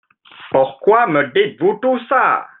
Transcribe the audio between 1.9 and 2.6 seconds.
ça?